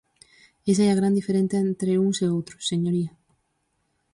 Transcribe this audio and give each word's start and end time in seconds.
Esa 0.71 0.83
é 0.87 0.89
a 0.91 0.99
gran 0.99 1.17
diferenza 1.19 1.63
entre 1.69 1.91
uns 2.05 2.17
e 2.25 2.31
outros, 2.35 2.67
señoría. 2.71 3.11